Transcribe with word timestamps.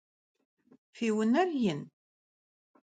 Fi 0.95 1.07
vuner 1.15 1.49
yin? 1.61 1.81